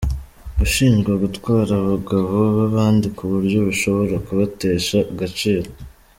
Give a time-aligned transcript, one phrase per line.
[0.57, 5.67] Gushinjwa gutwara abagabo b’abandi ku buryo bishobora kubatesha agaciro;.